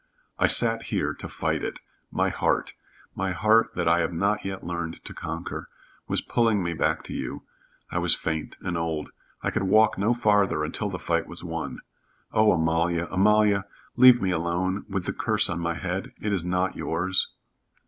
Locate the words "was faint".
7.99-8.57